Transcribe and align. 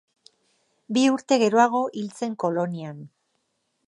Bi 0.97 1.03
urte 1.15 1.37
geroago 1.43 1.81
hil 2.01 2.09
zen 2.21 2.33
Kolonian. 2.45 3.05